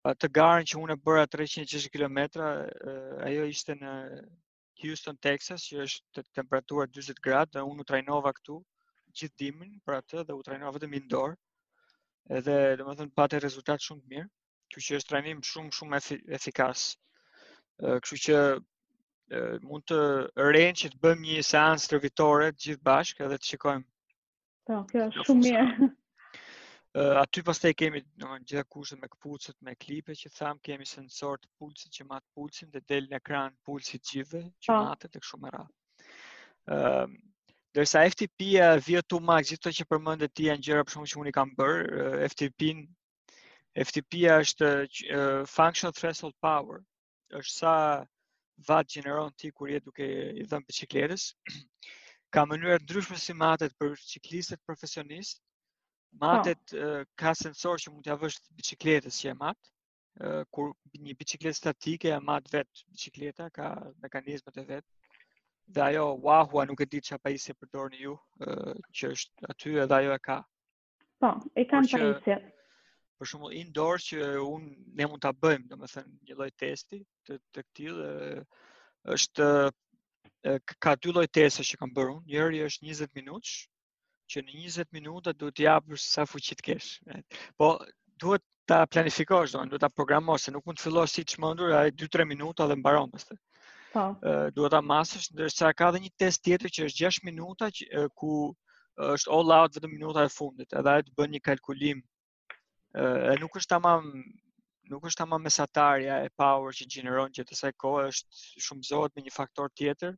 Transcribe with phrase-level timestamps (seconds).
[0.00, 2.20] të garën që unë e bëra 360 km,
[3.26, 3.90] ajo ishte në
[4.80, 8.56] Houston, Texas, që është të temperatura 20 gradë, dhe unë u trajnova këtu
[9.20, 11.36] gjithë dimën për atë dhe u trajnova vetëm indoor.
[12.38, 14.28] Edhe, dhe më thënë, pate rezultat shumë të mirë,
[14.72, 16.00] që që është trajnim shumë, shumë
[16.38, 16.86] efikas.
[17.84, 18.40] Kështu që
[19.68, 20.00] mund të
[20.48, 23.88] rrenë që të bëm një seans të vitore gjithë bashkë edhe të shikojmë.
[24.70, 25.90] Po, kjo është shumë mirë.
[26.90, 30.58] Uh, aty pas taj kemi në në gjitha kushtet me këpulcet, me klipe që thamë,
[30.68, 34.78] kemi sensor të pulsit që matë pulsin dhe del në ekran pulsit gjive që po.
[34.86, 35.60] matët dhe këshu më ra.
[36.78, 37.04] Uh,
[37.78, 41.30] dërsa FTP-a, VO2 Max, gjithë të që përmëndë ti janë gjera për shumë që unë
[41.30, 42.70] i kam bërë, uh, ftp
[43.86, 46.80] FTP-a është uh, Functional Threshold Power,
[47.42, 47.76] është sa
[48.72, 51.28] vatë gjeneron ti kur jetë duke i dhëmë për qikletës,
[52.34, 55.38] ka mënyrë ndryshme si matet për qiklistet profesionistë,
[56.18, 56.26] Po.
[56.26, 59.70] matet uh, ka sensor që mund t'ia vësh bicikletës që e mat.
[60.20, 63.68] Uh, kur një bicikletë statike e mat vet bicikleta ka
[64.04, 64.86] mekanizmat e vet.
[65.70, 69.76] Dhe ajo wahua nuk e di çfarë pajisje e përdorni ju, uh, që është aty
[69.84, 70.38] edhe ajo e ka.
[71.22, 72.38] Po, e kanë pajisje.
[73.20, 74.64] Për shembull indoor që un
[74.98, 77.96] ne mund ta bëjmë, domethënë një lloj testi të të këtij
[79.16, 79.46] është
[80.84, 82.24] ka dy lloj teste që kam bërë unë.
[82.34, 83.58] Njëri është 20 minutësh,
[84.30, 86.90] që në 20 minuta duhet të japësh sa fuqi të kesh.
[87.58, 87.72] Po
[88.22, 91.90] duhet ta planifikosh do duhet ta programosh se nuk mund të fillosh si çmendur ai
[92.02, 93.38] 2-3 minuta dhe mbaron pastaj.
[93.94, 94.04] Po.
[94.22, 98.04] Ë duhet ta masësh ndërsa ka edhe një test tjetër që është 6 minuta që,
[98.20, 98.32] ku
[99.16, 102.04] është all out vetëm minuta e fundit, edhe ai të bën një kalkulim.
[103.00, 104.06] Ë e nuk është tamam
[104.90, 109.22] nuk është tamam mesatarja e power që gjeneron që të saj kohë është shumëzohet me
[109.26, 110.16] një faktor tjetër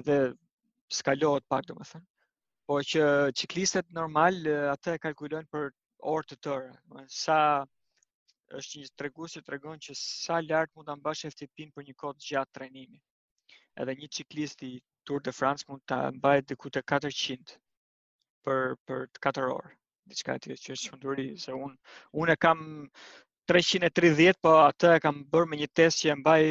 [0.00, 0.18] edhe
[0.92, 2.04] skalohet pak domethënë
[2.72, 3.00] po që
[3.36, 4.36] ciklistët normal
[4.72, 5.66] atë e kalkulojnë për
[6.12, 6.70] orë të tërë.
[7.22, 7.34] Sa
[8.60, 12.22] është një tregus që tregon që sa lart mund ta mbash FTP-n për një kohë
[12.28, 12.96] gjatë trajnimi.
[13.84, 14.72] Edhe një ciklist i
[15.08, 17.54] Tour de France mund ta mbajë diku te 400
[18.48, 19.76] për për 4 orë
[20.14, 22.64] diçka e tjetë që është shumë se unë un e kam
[23.52, 26.42] 330, po atë e kam bërë me një test që e mbaj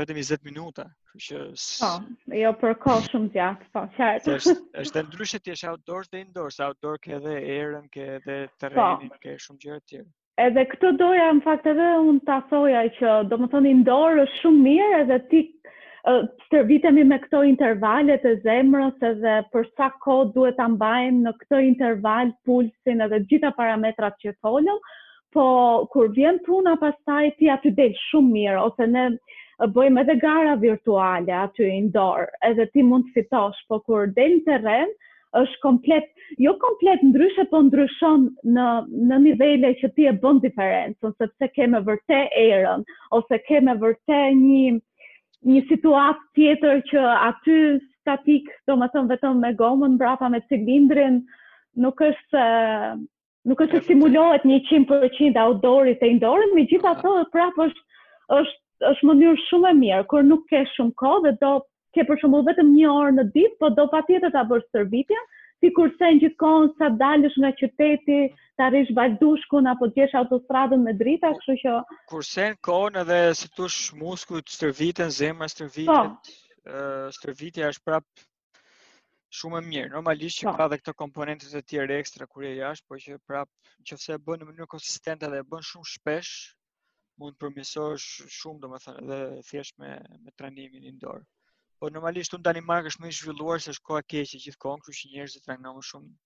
[0.00, 0.86] vetëm 20 minuta.
[0.88, 1.40] Po, që...
[1.86, 1.96] oh,
[2.40, 4.36] jo për kohë shumë gjatë, po, qartë.
[4.38, 9.12] është, është ndryshe ti është outdoors dhe indoors, outdoor ke dhe erën, ke dhe terrenin,
[9.12, 9.18] po.
[9.26, 10.08] ke shumë gjërë tjerë.
[10.46, 14.42] Edhe këto doja, në fakt edhe unë ta thoja që do më thonë indoor është
[14.42, 15.44] shumë mirë edhe ti
[16.44, 21.58] stërvitemi me këto intervalet e zemrës edhe për sa kohë duhet ta mbajmë në këtë
[21.68, 24.76] interval pulsin edhe gjitha parametrat që folëm,
[25.36, 25.48] po
[25.92, 29.02] kur vjen puna pastaj ti aty del shumë mirë ose ne
[29.76, 34.44] bëjmë edhe gara virtuale aty indoor edhe ti mund të fitosh po kur del në
[34.46, 34.92] terren
[35.40, 36.08] është komplet
[36.46, 38.24] jo komplet ndryshe po ndryshon
[38.56, 38.68] në
[39.10, 42.86] në nivele që ti e bën ose sepse ke me vërtet erën
[43.20, 44.78] ose ke me vërtet një
[45.52, 47.58] një situatë tjetër që aty
[48.00, 51.20] statik do më thëmë vetëm me gomën brapa me cilindrin
[51.86, 52.40] nuk është
[53.50, 57.30] nuk është të simulohet një 100% outdoorit e indoorit, me gjitha të dhe ah.
[57.34, 57.84] prapë është,
[58.40, 61.52] është, është mënyrë shumë e mirë, kur nuk ke shumë ko dhe do
[61.96, 65.22] ke për shumë vetëm një orë në ditë, po do pa tjetët a bërë sërbitja,
[65.64, 68.18] ti kurse në gjithë konë sa dalësh nga qyteti,
[68.58, 71.76] të arishë valdushkun, apo të gjesh autostradën me drita, kështu që...
[72.12, 75.66] Kurse në konë edhe se tush muskut sërbitën, zemër po.
[75.76, 78.26] sërbitën, stërvitja është prapë
[79.34, 79.88] shumë e mirë.
[79.94, 80.52] Normalisht që po.
[80.58, 83.50] ka edhe këto komponente të tjera ekstra kur je jashtë, por që prap,
[83.90, 86.34] nëse e bën në mënyrë konsistente dhe e bën shumë shpesh,
[87.20, 91.24] mund të përmirësohesh shumë, domethënë, edhe thjesht me me trajnimin indoor.
[91.80, 95.00] Po normalisht u ndani marrë është më i zhvilluar se shkoa keq që gjithkohon, kështu
[95.06, 96.16] që njerëzit trajnojnë më shumë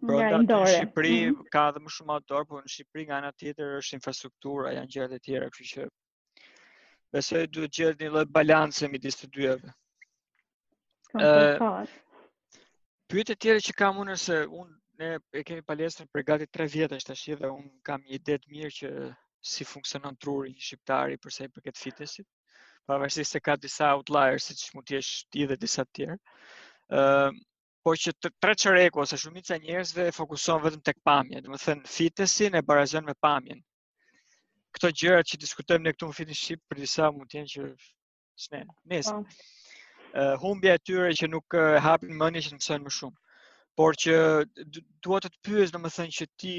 [0.00, 1.48] Pro, ja, në Shqipëri mm -hmm.
[1.52, 5.08] ka edhe më shumë outdoor, por në Shqipëri nga ana tjetër është infrastruktura, janë gjëra
[5.12, 5.88] të tjera, kështu që
[7.12, 9.72] besoj duhet të gjejmë një lloj balanci midis të dyve.
[11.20, 11.84] Ëh,
[13.10, 15.06] Pyet e tjera që kam unë se unë ne
[15.38, 18.50] e kemi palestrën për gati 3 vjet është tash dhe unë kam një ide të
[18.52, 18.90] mirë që
[19.52, 22.28] si funksionon truri i një shqiptari për sa i përket fitnessit.
[22.92, 26.16] Pavarësisht se ka disa outliers siç mund të jesh ti dhe disa të tjerë.
[27.00, 27.40] Ëm uh,
[27.88, 31.62] po që tre çreku ose shumica e njerëzve e fokuson vetëm tek pamja, do të
[31.64, 33.64] thënë fitnessi në barazon me pamjen.
[34.76, 37.70] Këto gjëra që diskutojmë ne këtu në fitnesship për disa mund të jenë që
[38.46, 38.66] s'ne.
[38.94, 39.16] Nëse.
[39.16, 39.24] Oh.
[39.24, 39.56] Po
[40.14, 43.16] humbja e tyre që nuk e hapin mendjen që të mësojnë më shumë.
[43.78, 44.16] Por që
[45.06, 46.54] dua të të pyes domethënë që ti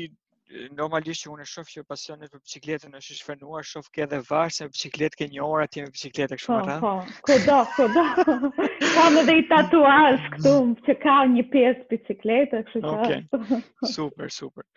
[0.76, 4.68] normalisht që unë shoh që pasionet për bicikletën është shfrenuar, shoh ke edhe varg se
[4.68, 6.76] bicikletë ke një orë ti me bicikletë kështu atë.
[6.82, 6.96] Po,
[7.28, 8.50] po, do, po, do.
[8.96, 10.56] Ka më i tatuazh këtu
[10.88, 12.92] që ka një pjesë bicikletë, kështu që.
[12.98, 13.56] Okej.
[13.96, 14.68] Super, super.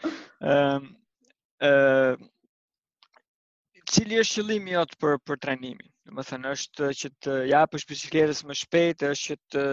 [0.43, 0.95] Ehm,
[1.71, 2.31] ehm
[3.95, 5.91] Cili është qëllimi jot për për trajnimin?
[6.15, 9.65] më thënë, është që të japësh bicikletës më shpejt, është që të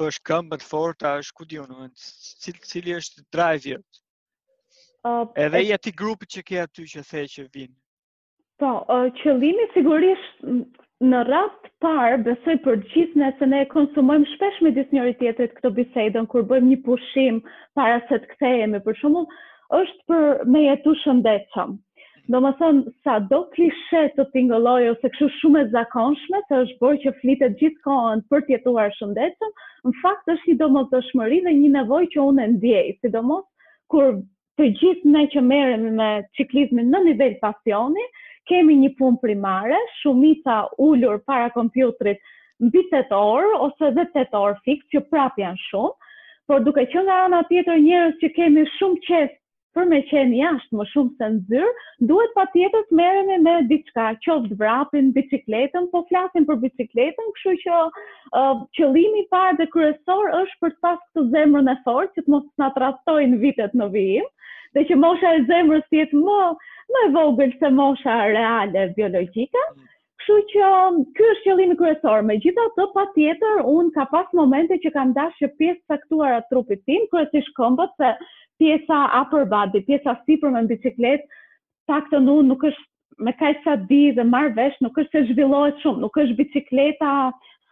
[0.00, 1.90] bësh këmbë të forta, është ku diun, unë,
[2.70, 4.00] cili, është drive jot.
[5.10, 5.66] Uh, Edhe e...
[5.68, 7.76] i ati grupit që ke aty që the që vinë.
[8.62, 10.46] Po, uh, qëllimi sigurisht
[11.12, 15.56] në rast parë besoj për gjithë ne se ne konsumojmë shpesh me disë njëri tjetërit
[15.58, 17.40] këto bisedën, kur bëjmë një pushim
[17.80, 19.24] para se të kthejemi për shumë
[19.80, 21.74] është për me jetu shëndecëm
[22.30, 26.76] do më thonë, sa do klishe të tingëlloj ose këshu shumë e zakonshme, të është
[26.82, 29.54] bërë që flitet gjithë kohën për tjetuar shëndetën,
[29.88, 32.86] në fakt është një do më të shmëri dhe një nevoj që unë e ndjej,
[33.00, 33.40] si do më
[33.94, 34.12] kur
[34.60, 38.06] të gjithë ne që merem me qiklizmin në nivel pasioni,
[38.52, 42.22] kemi një punë primare, shumita ullur para kompjutrit
[42.68, 46.10] mbi 8 orë ose edhe 8 orë fikë, që prap janë shumë,
[46.46, 49.38] por duke që nga ana tjetër njerëz që kemi shumë qesë
[49.76, 51.70] për me qenë jashtë më shumë se në zyrë,
[52.10, 57.54] duhet pa tjetër të e me diçka, qoftë vrapin, bicikletën, po flasin për bicikletën, këshu
[57.62, 62.24] që uh, qëlimi parë dhe kryesor është për të pasë të zemrën e forë, që
[62.26, 64.28] të mos të natrastojnë vitet në vijim,
[64.76, 66.42] dhe që mosha e zemrës jetë më,
[66.92, 69.64] më e vogël se mosha reale biologika,
[70.22, 72.20] Kështu që um, ky është qëllimi kryesor.
[72.26, 77.90] Megjithatë, patjetër un ka pas momente që kam dashur pjesë caktuara trupit tim, kryesisht këmbët,
[77.98, 78.10] se
[78.60, 81.28] pjesa upper body, pjesa sipër me biçikletë,
[81.90, 85.80] takto nu nuk është me kaq sa di dhe marr vesh, nuk është se zhvillohet
[85.82, 87.12] shumë, nuk është bicikleta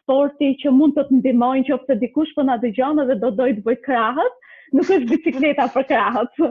[0.03, 3.65] sporti që mund të të ndihmojnë qoftë dikush po na dëgjon edhe do doj të
[3.69, 4.47] bëj krahët.
[4.71, 6.37] Nuk është bicikleta për krahët,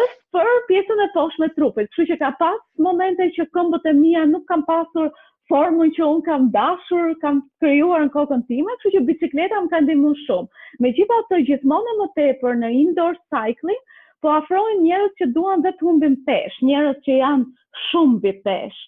[0.00, 4.22] është për pjesën e poshme trupit, që që ka pas momente që këmbët e mija
[4.30, 5.10] nuk kam pasur
[5.50, 9.90] formën që unë kam dashur, kam krejuar në kokën time, kështë që bicikleta më kanë
[9.92, 10.64] dimun shumë.
[10.84, 13.80] Me gjitha të gjithmonë e më tepër në indoor cycling,
[14.22, 18.78] po afrojnë njerës që duan dhe të humbin pesh, njerës që janë shumë bi pesh.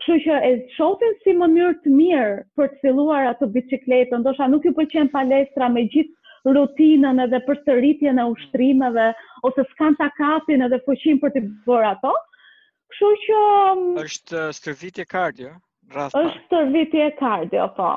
[0.00, 4.64] Kështu që e shotin si mënyrë të mirë për të filluar atë bicikletën, ndoshta nuk
[4.66, 9.06] ju pëlqen palestra me gjithë rutinën edhe përsëritjen e ushtrimeve
[9.50, 12.14] ose s'kan takatin edhe fuqinë për të bërë ato.
[12.94, 13.42] Kështu që
[13.74, 15.52] mm, është uh, stërvitje kardio
[15.94, 16.16] rast.
[16.18, 17.10] Është tërviti e
[17.62, 17.88] o po.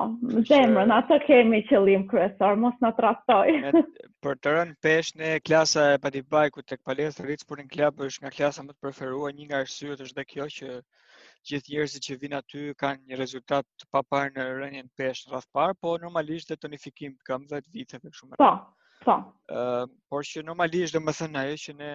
[0.49, 0.97] Zemrën, Shë...
[0.97, 3.47] atë kemi qëllim kryesor, mos na trastoj.
[3.73, 3.83] Me,
[4.25, 8.31] për të rënë pesh në klasa e bodybike-u tek rritës për një Club është nga
[8.37, 10.69] klasa më të preferuar, një nga syrët është dhe kjo që
[11.49, 15.47] gjithë njerëzit që vinë aty kanë një rezultat të paparë në rënjen pesh në radh
[15.55, 18.41] parë, po normalisht dhe tonifikim kam 10 viteve kështu më.
[18.43, 18.53] Po.
[19.03, 19.17] Po.
[19.51, 21.93] Ë, por që normalisht domethënë ajo që ne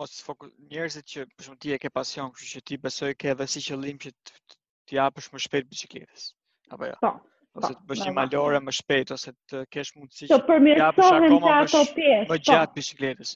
[0.00, 3.30] mos fokus njerëzit që për shembull ti e ke pasion, kështu që ti besoj ke
[3.32, 6.24] edhe si qëllim që ti japësh më shpejt biçikletës.
[6.72, 6.96] Apo jo.
[7.04, 7.10] Po.
[7.56, 10.76] po ose të bësh një malore më shpejt ose të kesh mundësi po, që të
[10.84, 12.28] japësh akoma më shpejt.
[12.32, 13.32] Po gjatë biçikletës.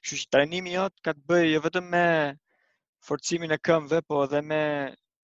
[0.00, 2.04] Kështu që trajnimi jot ka të bëjë jo vetëm me
[3.08, 4.62] forcimin e këmbëve, po edhe me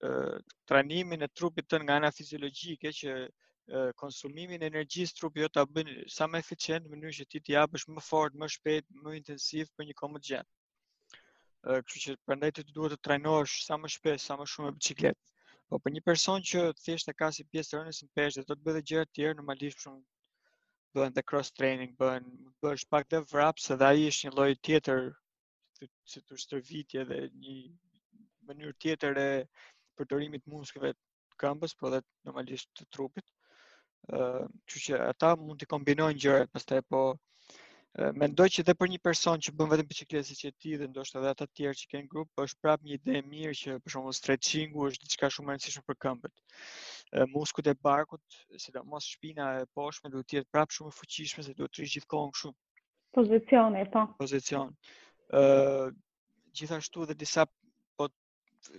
[0.08, 0.38] uh,
[0.69, 3.19] trajnimin e trupit tën nga ana fiziologjike që
[3.96, 7.52] konsumimin e energjisë trupi jo ta bën sa më eficient në mënyrë që ti të
[7.54, 10.50] japësh më fort, më shpejt, më intensiv për një kohë më të gjatë.
[11.68, 14.74] Ë, kështu që prandaj ti duhet të trajnohesh sa më shpesh, sa më shumë me
[14.78, 15.20] biçikletë.
[15.68, 18.66] Po për një person që thjesht e ka si pjesë rënës në peshë, do të
[18.70, 20.04] bëjë gjëra të tjera normalisht shumë
[20.96, 22.28] bëhen the cross training, bëhen
[22.64, 25.04] bësh pak dhe wraps, edhe ai është një lloj tjetër
[25.82, 27.58] si të shtërvitje dhe një
[28.48, 29.28] mënyrë tjetër e
[29.98, 33.28] përdorimit të muskujve të këmbës, por edhe normalisht të trupit
[34.07, 37.00] që që ata mund të kombinojnë gjërat pastaj po
[38.14, 41.19] mendoj që edhe për një person që bën vetëm biçikletë siç e ti dhe ndoshta
[41.19, 43.90] edhe ata të tjerë që kanë grup, është prapë një ide e mirë që për
[43.95, 46.43] shembull stretchingu është diçka shumë e rëndësishme për këmbët.
[47.33, 48.23] Muskujt e barkut,
[48.62, 51.97] sidomos shpina e poshtme duhet të jetë prapë shumë e fuqishme se duhet të rish
[51.99, 52.52] gjithkohon kështu.
[53.19, 54.05] Pozicion e po.
[54.23, 54.73] Pozicion.
[55.40, 55.90] Ë
[56.59, 57.49] gjithashtu edhe disa
[57.99, 58.09] po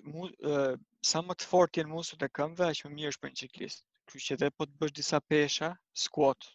[0.06, 0.66] mu, e,
[1.12, 3.89] sa më të fortë janë muskujt e këmbëve, aq më mirë është për një ciklist.
[4.10, 5.68] Kështë që edhe po të bësh disa pesha,
[6.04, 6.46] squat,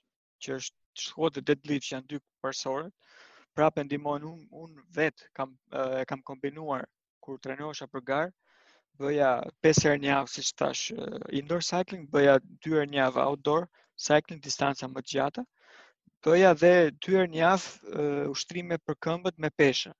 [0.46, 2.94] që është squat dhe deadlift që janë dy përsorët,
[3.58, 6.82] prapë ndimon unë un vetë kam, e, kam kombinuar
[7.26, 8.34] kur trenuosha për garë,
[9.04, 9.28] bëja
[9.68, 10.82] 5 herë një javë tash thash
[11.42, 12.34] indoor cycling, bëja
[12.66, 13.68] 2 herë një javë outdoor
[14.08, 15.44] cycling distanca më gjata.
[16.26, 16.74] Bëja dhe
[17.08, 17.98] 2 herë një javë
[18.34, 19.94] ushtrime për këmbët me pesha,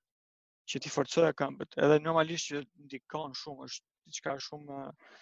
[0.67, 1.79] që ti forcoja këmbët.
[1.87, 5.17] Edhe normalisht që ndikon shumë, është diçka shumë uh,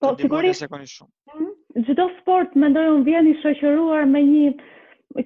[0.00, 0.62] Po sigurisht.
[0.66, 1.10] Mm shumë.
[1.34, 1.84] Mhm.
[1.88, 4.54] Çdo sport mendoj un vjen i shoqëruar me një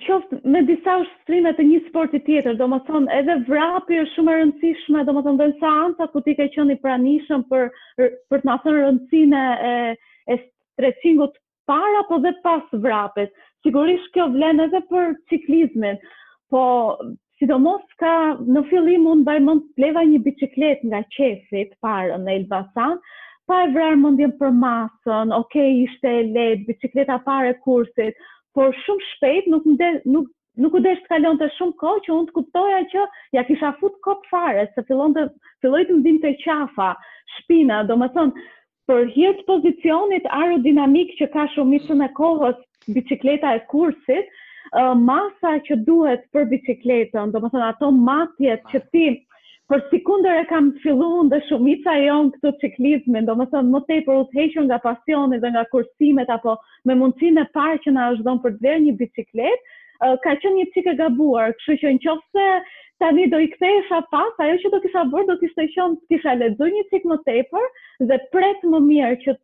[0.03, 5.05] qoftë me disa ushtrime të një sporti tjetër, domethënë edhe vrapi është shumë e rëndësishme,
[5.09, 7.67] domethënë dhe seanca ku ti ke qënë i pranishëm për
[8.03, 9.75] për të na thënë rëndësinë e
[10.35, 11.41] e stretchingut
[11.73, 13.33] para po dhe pas vrapit.
[13.67, 15.99] Sigurisht kjo vlen edhe për ciklizmin.
[16.55, 16.65] Po
[17.41, 18.15] sidomos ka
[18.57, 23.01] në fillim mund bajmë të pleva një biçikletë nga qesit parë në Elbasan,
[23.49, 28.17] pa e vrarë mundjen për masën, okej, okay, ishte e letë, bicikleta pare kursit,
[28.57, 29.67] por shumë shpejt nuk,
[30.15, 30.31] nuk,
[30.65, 33.73] nuk u desh të kalon të shumë kohë që unë të kuptoja që ja kisha
[33.81, 35.27] fut kop fare, se fillon të,
[35.65, 36.91] filloj të mdim të qafa,
[37.41, 38.47] shpina, do më thonë,
[38.89, 42.57] për hirtë pozicionit aerodinamik që ka shumë mishën e kohës
[42.97, 44.33] bicikleta e kursit,
[45.11, 49.07] masa që duhet për bicikletën, do më thonë ato matjet që ti,
[49.71, 54.25] Por sikundër e kam filluar dhe shumica e on këto çiklizme, domethënë më tepër u
[54.35, 56.57] thëgjë nga pasionit dhe nga kursimet apo
[56.91, 59.63] me mundësin e parë që na është dhënë për dherë një biciklet,
[60.27, 62.45] ka qenë një cikë gabuar, kështu që nëse
[63.05, 66.13] tani do i kthesha pas, ajo që do kisha bërë do të ishte qon të
[66.13, 67.67] kisha lexuar një cikë më tepër
[68.13, 69.37] dhe pret më mirë që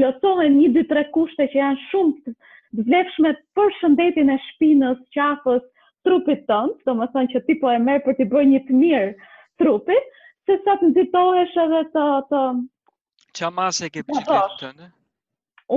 [0.00, 5.64] plotohen një dy tre kushte që janë shumë të vlefshme për shëndetin e shpinës, qafës,
[6.04, 9.10] trupit tënd, domethënë që ti po e merr për të bërë një të mirë
[9.58, 10.08] trupit,
[10.48, 12.06] se sa të nëzitohesh edhe të...
[12.32, 12.42] të...
[13.38, 14.90] Qa mas e ke bicikletë të në?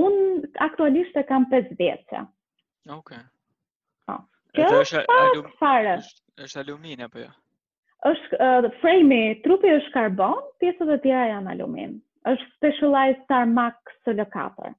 [0.02, 2.22] Unë aktualisht e kam 5 vjetë.
[2.96, 3.18] Oke.
[4.56, 5.46] Kjo është pa alum...
[5.56, 5.92] fare.
[6.44, 7.30] është alumin apo jo?
[8.08, 11.94] është uh, frame trupi është karbon, pjesët e tjera janë alumin.
[12.32, 14.72] Është specialized tarmac SL4.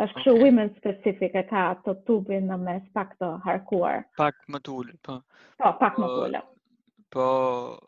[0.00, 0.22] Është okay.
[0.22, 4.02] kështu women specific e ka të tubin në mes pak të harkuar.
[4.20, 5.18] Pak më të ulët, po.
[5.60, 6.55] Po, pak më po, tullë, Uh,
[7.16, 7.80] Po,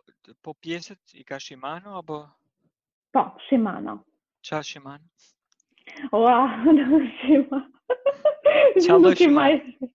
[0.42, 2.18] po pjesët i ka Shimano, apo?
[3.12, 3.94] Po, Shimano.
[4.46, 5.04] Qa Shimano?
[6.16, 6.32] Ua,
[6.64, 6.86] në
[7.20, 7.74] Shimano.
[8.86, 9.90] Qa do Shimano?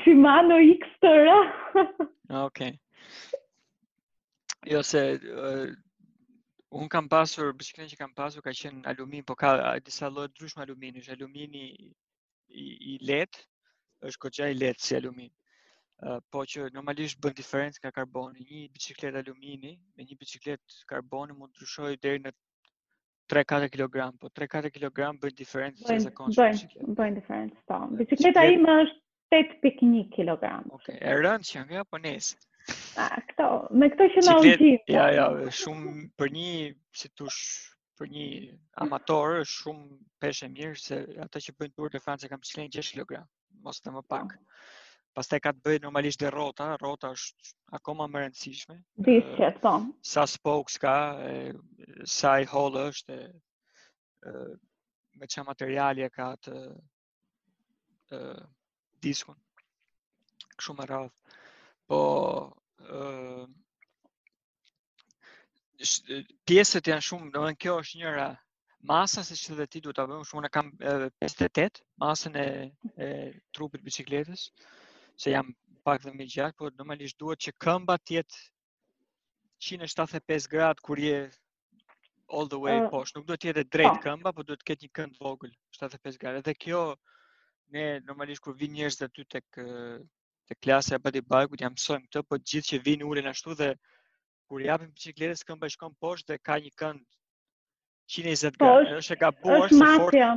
[0.00, 1.36] Shimano X të rë.
[2.48, 2.62] ok.
[4.72, 5.04] Jo se,
[5.44, 5.66] uh,
[6.72, 10.64] unë kam pasur, bësikren që kam pasur, ka qenë alumin, po ka disa lojtë drushme
[10.64, 13.44] alumin, është alumini i, i letë,
[14.08, 15.28] është këtë i letë si alumin
[16.32, 18.44] po që normalisht bën diferencë nga karboni.
[18.50, 22.32] Një biçikletë alumini me një biçikletë karboni mund të ndryshojë deri në
[23.34, 26.38] 3-4 kg, po 3-4 kg bën diferencë sa zakonisht.
[26.72, 27.82] Bën, bën diferencë, po.
[28.00, 29.00] Biçikleta ime është
[29.36, 30.62] 8.1 kg.
[30.78, 32.40] Okej, e rëndë që nga po nesër.
[33.02, 33.50] A, këto,
[33.82, 34.72] me këto që në ujtë.
[34.94, 35.10] Ja, po.
[35.18, 35.28] ja,
[35.60, 36.48] shumë për një,
[37.02, 37.42] si tush,
[38.00, 38.26] për një
[38.86, 42.92] amator, shumë peshe mirë, se ata që bën tur të fanë që kam qëllin 6
[43.04, 43.22] kg,
[43.68, 44.36] mos të më pak.
[44.40, 44.60] Po
[45.16, 48.76] pastaj ka të bëjë normalisht dhe rota, rota është akoma më rëndësishme.
[49.08, 49.72] Disë që
[50.12, 50.94] Sa spokes ka,
[51.26, 54.44] e, sa i hollë është, e, e,
[55.18, 56.56] me që ka të
[58.12, 58.34] e,
[59.06, 59.36] diskun,
[60.58, 61.18] këshu më rrath.
[61.86, 62.00] Po,
[66.46, 68.28] pjesët janë shumë, në në kjo është njëra,
[68.88, 72.46] masa se që dhe ti du të bëmë, shumë në kam 58, masën e,
[73.00, 73.08] e
[73.54, 74.46] trupit bicikletës,
[75.20, 75.52] se jam
[75.84, 78.38] pak dhe me gjatë, por normalisht duhet që këmba tjetë
[79.68, 81.18] 175 grad kur je
[82.38, 83.18] all the way uh, poshtë.
[83.18, 84.02] Nuk duhet tjetë drejt uh, po.
[84.06, 86.42] këmba, por duhet këtë një këndë vogël, 75 gradë.
[86.48, 86.80] Dhe kjo,
[87.76, 89.66] ne normalisht kur vinë njështë dhe ty të kë
[90.50, 93.68] të klasë e bëti bajku, të jamësojmë të, po gjithë që vinë ure ashtu dhe
[94.50, 97.04] kur japim bicikletës këmba i shkon poshtë dhe ka një këndë
[98.16, 99.92] 120 po, gradë, është e ka buar se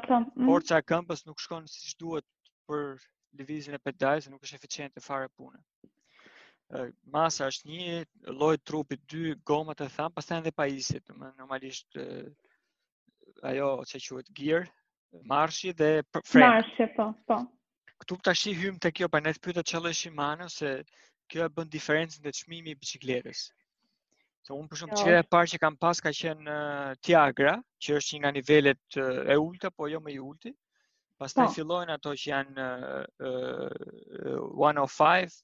[0.06, 0.46] po, mm.
[0.52, 2.28] forca e këmbës nuk shkon si duhet
[2.70, 3.02] për
[3.38, 6.90] divizin e se nuk është eficiente fare punë.
[7.16, 11.04] Masa është një, lloj trupi dy, gomët e thamb, pastaj edhe pajisjet,
[11.38, 11.98] normalisht
[13.52, 14.68] ajo që quhet gear,
[15.36, 15.92] marshi dhe
[16.26, 16.46] frame.
[16.48, 17.40] Marshi, po, po.
[18.04, 20.74] Këtu të ashtë i hymë të kjo, pa në të pyta që lë shimano, se
[21.32, 23.44] kjo e bën diferencën dhe të shmimi i bicikletës.
[24.44, 25.04] Se unë përshumë jo.
[25.04, 26.58] që e parë që kam pas ka qenë
[27.08, 30.52] Tiagra, që është një nga nivellet e ulta, po jo me i ulti,
[31.24, 31.52] pas të po.
[31.58, 32.64] fillojnë ato që janë
[33.24, 35.40] uh, uh, 105,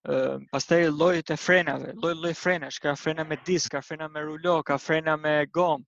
[0.00, 4.08] Uh, pas të e e frenave, lloj lloj frenash, ka frena me disk, ka frena
[4.08, 5.84] me rullo, ka frena me gomë,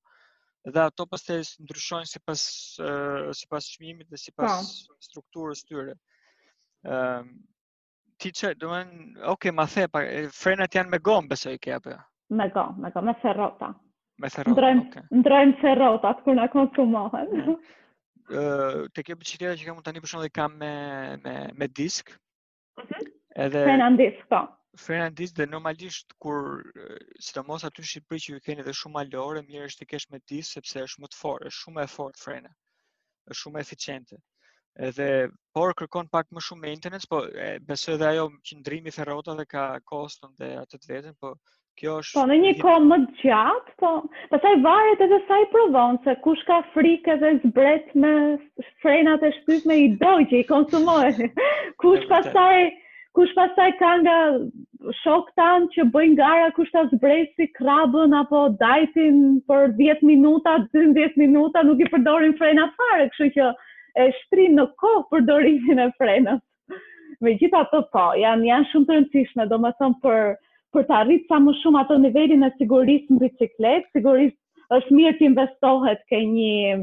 [0.70, 2.42] dhe ato pastaj ndryshojnë sipas
[3.40, 5.00] sipas çmimit dhe sipas strukturës po.
[5.08, 5.94] strukturës tyre.
[6.86, 7.32] Ëm
[8.22, 10.00] ti çe, do të thënë, ok, ma the, pa,
[10.30, 11.90] frenat janë me gomë besoj ke apo?
[11.90, 11.98] Jo?
[12.38, 13.72] Me gomë, me gomë, me ferrota.
[14.22, 14.54] Me ferrota.
[14.58, 15.06] Ndrojm, okay.
[15.22, 17.32] ndrojm ferrotat kur na konsumohen.
[17.34, 18.90] Ëm mm.
[18.94, 20.72] tek te ke bicikleta që kam tani për shembull kam me
[21.24, 22.14] me me disk.
[22.78, 23.10] Mhm.
[23.48, 24.46] Edhe frena në disk, po.
[24.78, 26.62] Ferrandis dhe normalisht kur
[27.20, 30.20] sidomos aty në Shqipëri që ju keni edhe shumë alore, mirë është të kesh me
[30.32, 32.52] dis sepse është më të fortë, është shumë e fortë frena.
[33.28, 34.16] Është shumë eficiente.
[34.88, 35.08] Edhe
[35.58, 39.66] por kërkon pak më shumë maintenance, po e, besoj edhe ajo qendrimi i ferrotave ka
[39.92, 41.34] koston dhe atë të vetën, po
[41.82, 43.90] kjo është Po në një kohë më gjatë, po
[44.32, 48.14] pastaj varet edhe sa i provon se kush ka frikë dhe zbret me
[48.80, 51.28] frenat e shtytme i dogjë, i konsumojë.
[51.84, 52.66] Kush pastaj
[53.16, 54.14] kush pasaj ka nga
[55.00, 59.18] shok tanë që bëjnë gara, kush ta zbresi krabën apo dajtin
[59.50, 63.50] për 10 minuta, 10 minuta, nuk i përdorin frena fare, kështu që
[64.00, 66.40] e shtri në kohë përdorimin e frenës.
[67.26, 70.24] Me gjitha të po, janë, janë shumë të rëndësishme, do më thëmë për,
[70.74, 74.36] për të arritë sa më shumë ato nivelin e sigurisë në biciklet, sigurisë
[74.78, 76.80] është mirë të investohet ke një,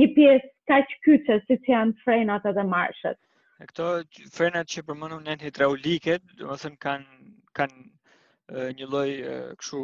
[0.00, 3.18] një pjesë ka që kyqe si që janë frenat edhe marshet.
[3.62, 3.84] E këto
[4.36, 7.26] frenat që përmendëm nën hidraulike, domethënë kanë
[7.58, 9.10] kanë një lloj
[9.60, 9.82] kështu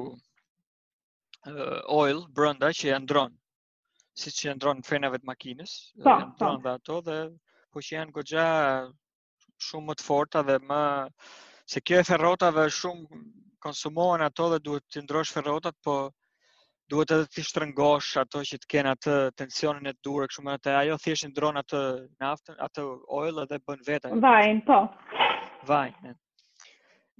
[1.98, 3.36] oil brenda që janë dron.
[4.22, 6.72] Siç që ndron frenave të makinës, po, janë dronë po.
[6.72, 7.18] ato dhe
[7.70, 8.48] po që janë goxha
[9.68, 10.80] shumë më të forta dhe më
[11.74, 13.22] se kjo e ferrotave shumë
[13.68, 15.96] konsumohen ato dhe duhet të ndrosh ferrotat, po
[16.90, 20.72] duhet edhe të shtrëngosh ato që të kenë atë tensionin e durë kështu më atë
[20.80, 21.80] ajo thjesht ndron atë
[22.24, 22.86] naftën atë
[23.20, 24.78] oil dhe bën vetë Vajin, po
[25.70, 26.16] Vajin.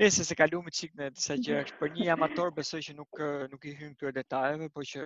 [0.01, 1.45] nëse se kaluam me çik në disa mhm.
[1.47, 4.87] gjëra është për një amator besoj që nuk eh, nuk i hyn këto detajeve por
[4.93, 5.05] që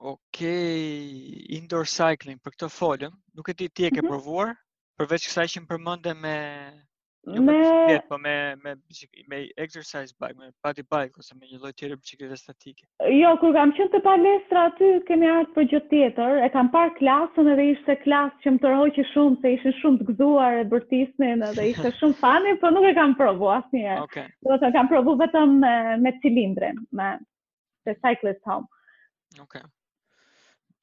[0.00, 4.08] Ok, okay, indoor cycling, për këtë folëm, nuk e ti ti e ke mhm.
[4.08, 4.52] provuar,
[5.00, 6.36] përveç kësa ishim përmënde me...
[7.28, 7.56] Jo me...
[7.60, 8.32] Tjetë, po me,
[8.64, 8.72] me,
[9.32, 12.06] me exercise bike, me body bike, ose me një lojtë tjere për
[12.62, 16.70] qikrit Jo, kur kam qënë të palestra aty, kemi artë për gjithë tjetër, e kam
[16.78, 20.56] parë klasën edhe ishte klasë që më tërhoj që shumë, se ishin shumë të gëzuar
[20.62, 23.98] e bërtisnin edhe ishte shumë fani, për po nuk e kam provu asnjëherë.
[24.00, 24.08] njerë.
[24.08, 24.64] Okay.
[24.64, 25.74] të kam provu vetëm me,
[26.08, 27.10] me cilindrin, me
[28.00, 28.64] cyclist home.
[29.44, 29.60] Okay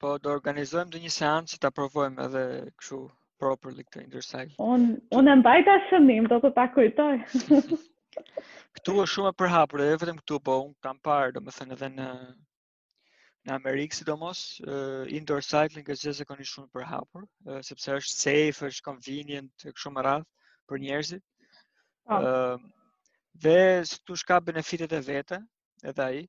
[0.00, 2.42] po do organizojmë dhe një seancë që ta provojmë edhe
[2.80, 2.98] këshu
[3.42, 4.54] properly këtë interstyle.
[4.62, 7.14] Unë un e mbajta shënim, do të ta kujtoj.
[8.78, 11.90] këtu është shumë e përhapur, edhe vetëm këtu, po un kam parë, do thënë edhe
[11.96, 12.08] në
[13.48, 18.12] në Amerikë sidomos, uh, indoor cycling është gjithë zekoni shumë për hapur, uh, sepse është
[18.20, 20.28] safe, është convenient, këshu më rrath
[20.68, 21.22] për njerëzit.
[22.10, 22.26] Oh.
[22.26, 22.66] Uh,
[23.46, 23.58] dhe
[23.88, 25.38] së tu ka benefitet e vete,
[25.92, 26.24] edhe aji,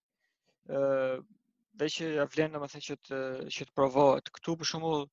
[1.80, 3.20] dhe që ja vlen domethënë që të
[3.58, 4.30] që të provohet.
[4.38, 5.06] Ktu për shembull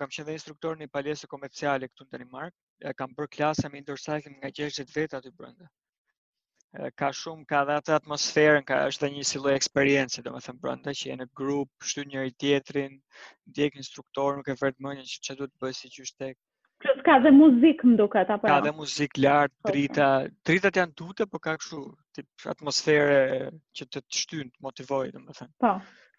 [0.00, 2.54] kam qenë dhe instruktor në palesë komerciale këtu në Danimark.
[2.88, 5.70] E kam bërë klasa me indoor cycling nga 60 vjet aty brenda.
[7.00, 10.94] Ka shumë ka dhe atë atmosferën, ka është dhe një si lloj eksperiencë domethënë brenda
[11.00, 12.98] që jeni në grup, shtyn njëri tjetrin,
[13.50, 16.36] ndjek instruktorin, nuk e vërtet mendjen që çfarë duhet të bëj si është tek.
[16.82, 18.64] Plus ka dhe muzikë më duke apo ka Ka jo?
[18.68, 19.70] dhe muzikë lartë, po.
[19.72, 20.06] drita.
[20.48, 21.80] Dritat janë tute, po ka këshu
[22.14, 23.16] tip, atmosfere
[23.78, 25.54] që të të shtynë, të motivojë, dhe më thënë.
[25.64, 25.72] Po.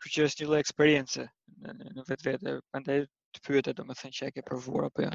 [0.04, 2.44] Që që është një lë eksperiencë në, në vetë për
[2.84, 2.98] ndaj
[3.40, 5.10] të e dhe më thënë që e ke përvuar, apo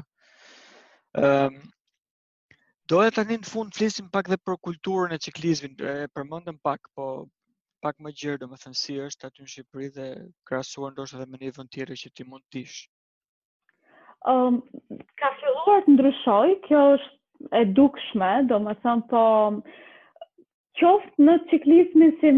[1.15, 1.61] Um,
[2.91, 6.89] do e tani në fund flisim pak dhe për kulturën e qiklizmin, e përmëndëm pak,
[6.91, 7.05] po
[7.85, 10.07] pak më gjerë, dhe më thënë si është aty në Shqipëri dhe
[10.51, 12.83] krasuar ndoshtë edhe me një vënd që ti mund tishë
[14.29, 14.61] um,
[15.21, 19.23] ka filluar të ndryshoj, kjo është e dukshme, do më thëmë, po
[20.79, 22.31] qoftë në ciklizmin si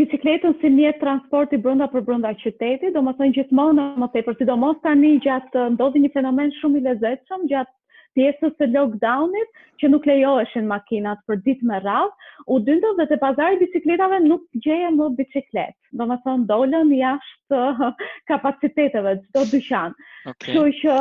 [0.00, 5.68] bicikletën si mjet transporti brenda për brenda qytetit, domethënë gjithmonë më tepër, sidomos tani gjatë
[5.78, 7.72] ndodhi një fenomen shumë i lezetshëm gjatë
[8.20, 13.18] pjesës të lockdownit që nuk lejoheshin makinat për ditë me radhë, u dyndën dhe të
[13.22, 15.74] pazari bicikletave nuk gjeje më biciklet.
[16.00, 17.62] Do më thonë dollën jashtë
[18.32, 19.94] kapaciteteve, qdo dyqan.
[20.32, 20.56] Okay.
[20.56, 20.98] Shui që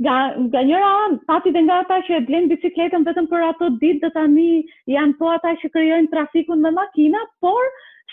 [0.00, 0.16] nga,
[0.50, 4.02] nga njëra anë, pati dhe nga ata që e blenë bicikletën vetëm për ato ditë
[4.06, 4.48] dhe tani
[4.94, 7.62] janë po ata që kryojnë trafikun me makina, por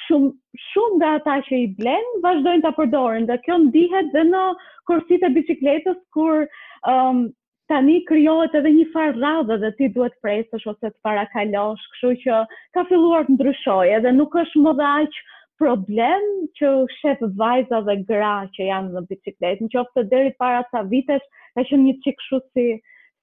[0.05, 0.29] shumë
[0.67, 4.43] shumë nga ata që i blen vazhdojnë ta përdorin dhe kjo ndihet dhe në
[4.89, 6.43] kursitë e bicikletës kur
[6.85, 7.25] um,
[7.71, 12.37] tani krijohet edhe një farë radhë dhe ti duhet presësh ose të parakalosh, kështu që
[12.77, 15.25] ka filluar të ndryshojë, edhe nuk është më aqë
[15.63, 16.25] problem
[16.59, 21.25] që shef vajza dhe gra që janë në bicikletë, në qoftë deri para sa vitesh,
[21.57, 22.67] ka qenë një çik shu si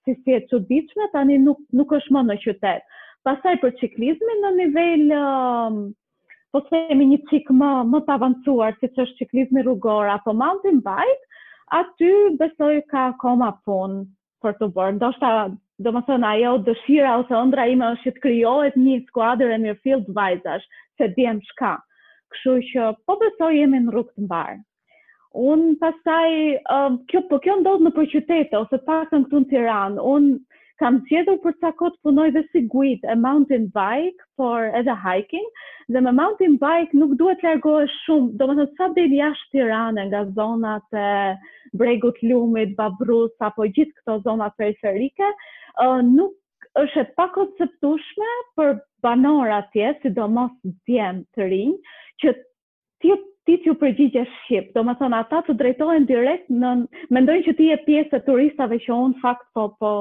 [0.04, 2.82] si si e çuditshme, tani nuk nuk është më në qytet.
[3.24, 5.76] Pastaj për ciklizmin në nivel um,
[6.52, 10.82] po të themi një qikë më më të avancuar si është ciklizmi rrugor apo mountain
[10.84, 12.10] bike aty
[12.42, 13.96] besoj ka akoma pun
[14.44, 14.94] për të bërë.
[14.98, 15.30] Ndoshta,
[15.86, 19.60] do më thënë, ajo dëshira ose ëndra ime është që të kryohet një skuadrë e
[19.64, 20.68] mirë fill të vajzash,
[21.00, 21.72] se djenë shka.
[22.34, 24.60] Kështu që po beso jemi në rrugë të mbarë.
[25.52, 26.30] Unë pasaj,
[26.76, 30.34] um, kjo, po kjo ndodhë në përqytete qytete, ose pasën këtu në Tiranë, unë
[30.82, 35.44] kam qedur për sa kot punoj dhe si guid e mountain bike, por edhe hiking,
[35.96, 39.58] dhe me mountain bike nuk duhet largohet shumë, do më të sa dhe jashtë ashtë
[39.58, 41.04] tirane nga zonat e
[41.82, 45.30] bregut lumit, babrus, apo gjithë këto zonat periferike,
[46.16, 46.34] nuk
[46.82, 48.74] është e pakonceptueshme për
[49.08, 51.78] banor atje, si do mos të rinj, të rinjë,
[52.24, 52.34] që
[53.04, 53.12] ti,
[53.46, 56.72] ti t'ju përgjigje Shqipë, do më thonë ata të drejtojnë direkt në...
[57.14, 59.92] Mendojnë që ti e pjesë të turistave që unë fakt po, po,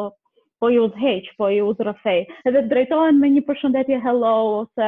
[0.63, 2.21] po i udhëheq, po i udhërfej.
[2.47, 4.85] Edhe drejtohen me një përshëndetje hello ose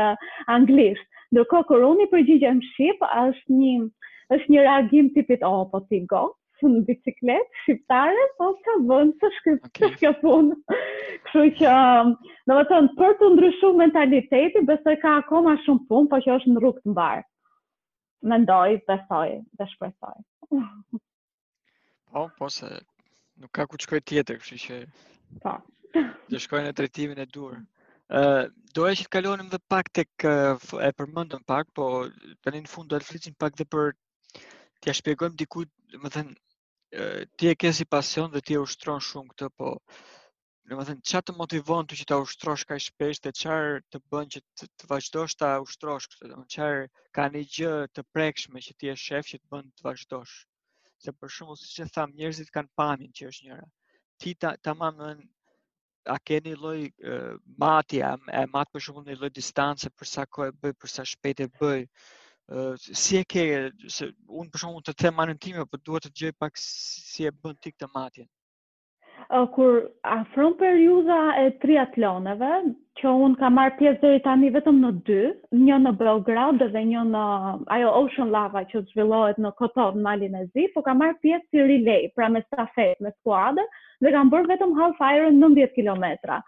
[0.56, 1.04] anglisht.
[1.36, 3.74] Ndërkohë, kur unë i përgjigjem Shqip, është një,
[4.38, 6.22] është një reagim tipit, o, oh, po ti go,
[6.62, 10.14] së në bicikletë, shqiptare, po ka vëndë, të shkjë okay.
[10.22, 10.84] punë.
[11.26, 11.74] Kështu që,
[12.48, 16.54] në më tënë, për të ndryshu mentaliteti, besoj ka akoma shumë punë, po që është
[16.54, 17.26] në rrugë të mbarë.
[18.32, 20.16] Mendoj, besoj, dhe shpresoj.
[22.08, 22.72] po, po, se
[23.44, 24.80] nuk ka ku qëkoj tjetër, kështu që
[25.44, 25.54] Po.
[26.32, 27.56] Do shkojnë në trajtimin e dur.
[28.08, 31.88] Ë, doja që të kalonim edhe pak tek e përmendëm pak, po
[32.46, 33.92] tani në fund do të flisim pak edhe për
[34.36, 36.36] t'ia shpjegojmë dikujt, do të thënë,
[37.40, 41.04] ti e ke si pasion dhe ti e ushtron shumë këtë, po do të thënë,
[41.12, 44.70] ç'a të motivon të që ta ushtrosh kaq shpesh dhe qarë të bën që të,
[44.78, 46.84] të vazhdosh ta ushtrosh këtë, do të thënë,
[47.18, 50.36] ka një gjë të prekshme që ti je shef që të bën të vazhdosh?
[51.04, 53.66] Se për shumë, si që thamë, njerëzit kanë panin që është njëra
[54.18, 55.18] ti ta, ta ma mën,
[56.14, 56.80] a ke një loj
[57.12, 58.12] uh, mati, a,
[58.54, 61.50] matë për shumë një loj distanse për sa kohë e bëj, për sa shpet e
[61.62, 61.82] bëj.
[62.46, 63.44] Uh, si e ke,
[63.98, 67.34] se, unë për shumë të the manën time, për duhet të gjej pak si e
[67.42, 68.30] bën ti këtë matjen
[69.56, 72.50] kur afron periudha e triatloneve,
[73.00, 75.20] që un ka marr pjesë deri tani vetëm në dy,
[75.68, 77.24] një në Beograd dhe një në
[77.78, 81.68] ajo Ocean Lava që zhvillohet në Kotor, Malin e Zi, po ka marr pjesë si
[81.72, 83.68] relay, pra me stafet me skuadë
[84.06, 86.40] dhe kam bërë vetëm half iron 90 kilometra.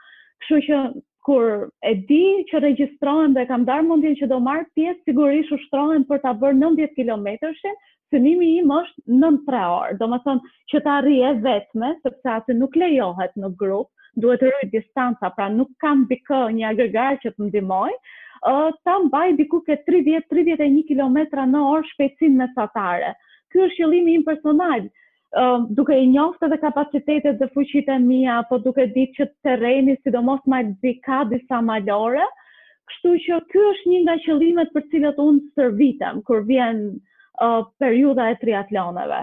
[0.44, 0.82] Kështu që
[1.28, 1.52] kur
[1.84, 6.24] e di që regjistrohen dhe kam dar mundin që do marr pjesë, sigurisht ushtrohen për
[6.24, 7.52] ta bërë 90 km,
[8.14, 12.30] Sënimi im është nën tre orë, do më thonë që ta rri e vetme, sepse
[12.34, 13.92] atë nuk lejohet në grupë,
[14.26, 17.92] duhet të rrujt distanca, pra nuk kam bikë një agregar që të mdimoj,
[18.88, 21.18] ta mbaj biku ke 30-31 km
[21.56, 23.12] në orë shpecin me satare.
[23.52, 24.88] Kjo është qëllimi im personal,
[25.82, 29.98] duke i njoftë dhe kapacitetet dhe fuqit e mija, apo duke ditë që të tereni,
[30.02, 32.24] si do mos ma dika disa malore,
[32.94, 36.44] kështu që kjo është një nga qëllimet për cilët unë të sërvitem, kër
[37.42, 39.22] uh, periudha e triatloneve.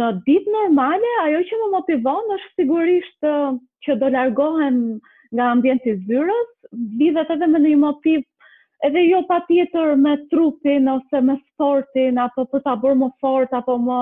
[0.00, 4.78] Në ditë normale, ajo që më motivon është sigurisht uh, që do largohem
[5.34, 6.52] nga ambienti zyrës,
[7.00, 8.22] lidhet edhe me një motiv
[8.84, 13.52] edhe jo pa tjetër me trupin ose me sportin, apo për ta bërë më fort,
[13.60, 13.98] apo më...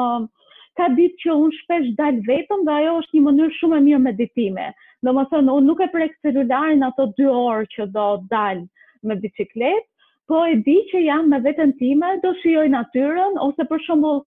[0.81, 4.03] Ka ditë që unë shpesh dalë vetëm dhe ajo është një mënyrë shumë e mirë
[4.07, 4.71] meditime.
[5.05, 8.63] Në më thënë, unë nuk e prek celularin ato dy orë që do dalë
[9.11, 9.85] me bicikletë,
[10.31, 14.21] Po e di që jam me veten time, do shijoj natyrën ose për shembull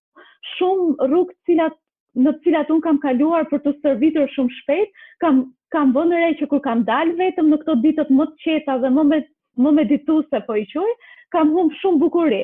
[0.56, 1.78] shumë rrugë, cilat
[2.26, 4.92] në cilat un kam kaluar për të shërbitur shumë shpejt,
[5.26, 5.40] kam
[5.76, 8.92] kam vënë re që kur kam dal vetëm në këto ditët më të qeta dhe
[8.98, 9.06] më
[9.64, 10.92] më medituese po i quaj,
[11.38, 12.42] kam humb shumë bukuri,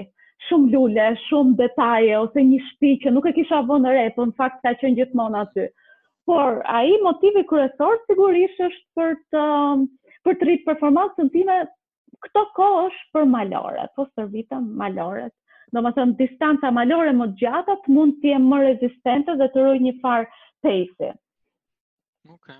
[0.48, 4.36] shumë lule, shumë detaje ose një shpi që nuk e kisha vënë re, po në
[4.40, 5.68] fakt ka qenë gjithmonë aty.
[6.30, 9.44] Por ai motivi kryesor sigurisht është për të
[10.30, 11.60] për të rit performancën time
[12.25, 15.23] këto kohë është për malore, po servita malore.
[15.75, 19.77] Do më thëmë distanta malore më gjatët mund të jemë më rezistente dhe të rruj
[19.86, 21.10] një farë pejse.
[22.36, 22.51] Ok.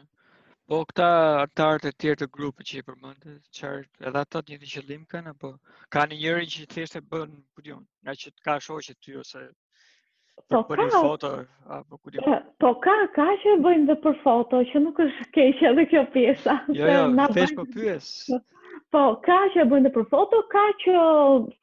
[0.68, 1.08] Po, këta
[1.42, 5.34] artarët e tjerë të grupë që i përmëndë, qërë edhe ato një të qëllim kënë,
[5.36, 5.52] apo
[5.96, 8.90] ka një njëri që të thjeshtë e bënë, po, jo, nga që të ka shoqë
[8.94, 9.50] të ty ose
[10.52, 11.30] Po për ka, foto
[11.78, 12.22] apo ku di.
[12.64, 16.04] Po ka ka që e bëjmë dhe për foto, që nuk është keq edhe kjo
[16.16, 16.56] pjesa.
[16.78, 18.08] Jo, jo, na bëj për pyes.
[18.96, 20.96] Po ka që e bëjmë dhe për foto, ka që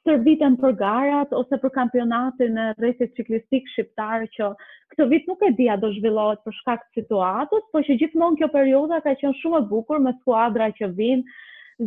[0.09, 4.51] sërbiten për garat ose për kampionatin e rrethit ciklistik shqiptar që
[4.95, 8.41] këtë vit nuk e di a do zhvillohet për shkak të situatës, por që gjithmonë
[8.41, 11.37] kjo periudha ka qenë shumë e bukur me skuadra që vinë,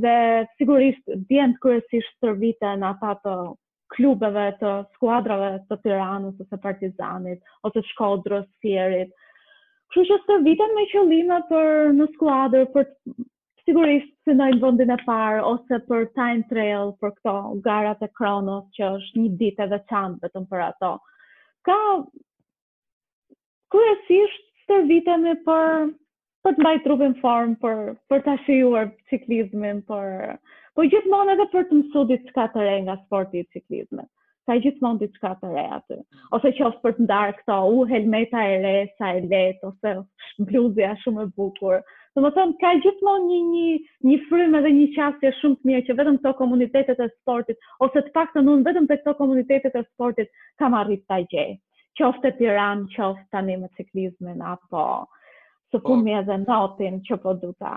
[0.05, 0.15] dhe
[0.59, 3.35] sigurisht bjend kërësisht të ata të
[3.93, 9.11] klubeve të skuadrave të Tiranës ose Partizanit ose të Shkodrës Fierit.
[9.91, 12.87] Kështu që sot vitën me qëllime për në skuadër për
[13.67, 17.33] sigurisht të ndajmë vendin e parë ose për time trail për këto
[17.67, 20.93] garat e Kronos që është një ditë e veçantë vetëm për ato.
[21.67, 21.77] Ka
[23.75, 25.89] kryesisht sot vitën me për
[26.41, 30.15] për të mbajtur trupin form për për ta shijuar ciklizmin për
[30.77, 34.07] po gjithmonë edhe për të mësuar diçka të re nga sporti i ciklizmit.
[34.49, 35.97] Sa gjithmonë diçka të re aty.
[36.37, 39.93] Ose qoftë për të ndarë këto u uh, helmeta e re, sa e lehtë ose
[40.49, 41.83] bluzja shumë e bukur.
[42.17, 43.65] Domethënë ka gjithmonë një një
[44.11, 48.01] një frymë edhe një qasje shumë të mirë që vetëm këto komunitetet e sportit ose
[48.07, 51.53] të paktën unë vetëm te këto komunitetet e sportit kam arritur ta gjej.
[52.01, 54.87] Qoftë Tiranë, qoftë tani me ciklizmin apo
[55.73, 56.19] së fundmi po.
[56.19, 57.73] edhe natin që po du ta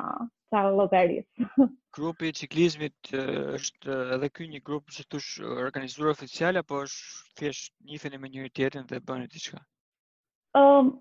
[0.52, 1.26] ta llogaris.
[1.98, 5.30] Grupi i ciklizmit është edhe ky një grup që thosh
[5.64, 9.62] organizuar oficial apo është thjesht njiheni me njëri tjetrin dhe bëni diçka?
[10.62, 10.94] Ëm um,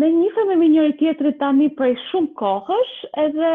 [0.00, 2.90] Ne njifëm e me njëri tani prej shumë kohësh,
[3.22, 3.52] edhe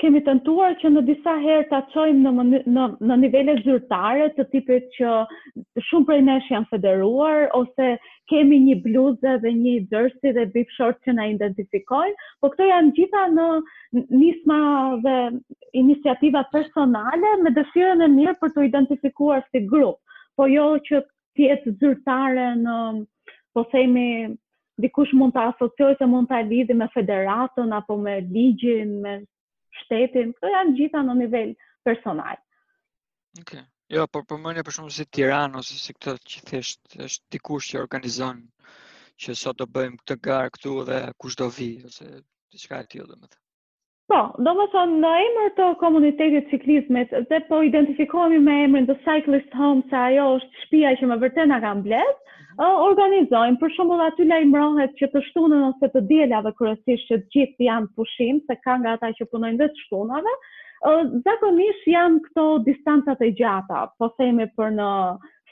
[0.00, 4.86] kemi tentuar që në disa herë ta çojmë në, në në nivele zyrtare të tipit
[4.96, 7.88] që shumë prej nesh janë federuar ose
[8.32, 12.94] kemi një bluzë dhe një jersey dhe bib short që na identifikojnë, por këto janë
[12.98, 13.48] gjitha në
[14.22, 14.60] nisma
[15.04, 15.16] dhe
[15.84, 19.98] iniciativa personale me dëshirën e mirë për të identifikuar si grup,
[20.36, 21.02] po jo që
[21.38, 22.76] tjetë zyrtare në
[23.56, 24.08] po themi
[24.80, 29.20] dikush mund të asociojë se mund të alidhi me federatën apo me ligjin, me
[29.84, 31.52] shtetin, këto janë gjitha në nivel
[31.88, 32.40] personal.
[33.42, 33.54] Ok.
[33.90, 37.72] Jo, por përmendja po për shkak se Tiranë ose si këtë që thjesht është dikush
[37.72, 38.44] që organizon
[39.24, 42.12] që sot do bëjmë këtë garë këtu dhe kush do vi ose
[42.52, 43.42] diçka e tillë domethënë.
[44.10, 48.96] Po, do më thonë, në emër të komunitetit ciklizmet, dhe po identifikohemi me emërin The
[49.04, 52.22] Cyclist Home, se ajo është shpia që më vërte nga kam bledh,
[52.56, 52.72] mhm.
[52.88, 57.68] organizojmë, për shumë dhe aty lejmërohet që të shtunën ose të djelave kërësisht që gjithë
[57.68, 60.34] janë pushim, se ka nga ata që punojnë dhe të shtunave,
[61.30, 64.88] zakonisht janë këto distancat e gjata, po themi për në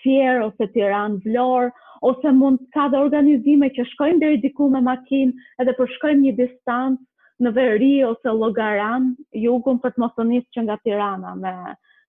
[0.02, 1.70] fjerë ose tiran vlorë,
[2.10, 6.24] ose mund ka dhe organizime që shkojmë dhe diku me makinë edhe për po shkojmë
[6.26, 7.04] një distancë,
[7.46, 9.04] në veri ose logaran
[9.46, 11.52] jugun për të mosonis që nga Tirana me,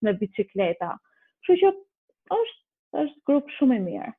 [0.06, 0.92] me bicikleta.
[1.46, 1.74] Që që
[2.40, 2.64] është,
[3.06, 4.19] është grup shumë i mirë.